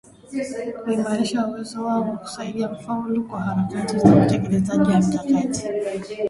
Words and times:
kuimarisha 0.81 1.41
uwezo 1.47 1.83
wao 1.85 2.01
wa 2.01 2.17
kusaidia 2.17 2.67
kufaulu 2.67 3.23
kwa 3.23 3.41
harakati 3.41 3.97
za 3.99 4.15
utekelezaji 4.15 4.91
wa 4.91 4.99
mikakati 4.99 5.67